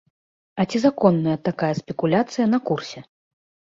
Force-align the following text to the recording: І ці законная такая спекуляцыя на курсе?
І 0.63 0.65
ці 0.71 0.81
законная 0.85 1.37
такая 1.51 1.71
спекуляцыя 1.83 2.53
на 2.59 2.65
курсе? 2.71 3.09